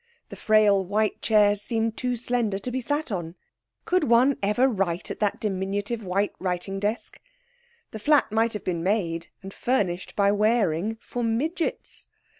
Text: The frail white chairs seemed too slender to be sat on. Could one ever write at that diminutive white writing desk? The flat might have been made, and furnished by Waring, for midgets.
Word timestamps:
The 0.29 0.35
frail 0.35 0.83
white 0.83 1.21
chairs 1.21 1.61
seemed 1.61 1.95
too 1.95 2.15
slender 2.15 2.57
to 2.57 2.71
be 2.71 2.81
sat 2.81 3.11
on. 3.11 3.35
Could 3.85 4.05
one 4.05 4.35
ever 4.41 4.67
write 4.67 5.11
at 5.11 5.19
that 5.19 5.39
diminutive 5.39 6.03
white 6.03 6.31
writing 6.39 6.79
desk? 6.79 7.21
The 7.91 7.99
flat 7.99 8.31
might 8.31 8.53
have 8.53 8.63
been 8.63 8.81
made, 8.81 9.27
and 9.43 9.53
furnished 9.53 10.15
by 10.15 10.31
Waring, 10.31 10.97
for 11.03 11.23
midgets. 11.23 12.07